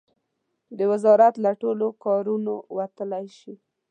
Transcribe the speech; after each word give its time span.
د 0.77 0.79
وزارت 0.91 1.33
له 1.45 1.51
ټولو 1.61 1.87
کارونو 2.03 2.53
وتلای 2.77 3.25
شي. 3.39 3.53